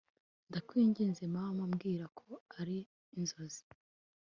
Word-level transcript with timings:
ndakwinginze 0.49 1.23
mana, 1.35 1.61
mbwira 1.71 2.05
ko 2.19 2.27
ari 2.59 2.77
inzozi 3.17 3.63